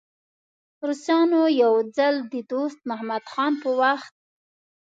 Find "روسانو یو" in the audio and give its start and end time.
0.87-1.73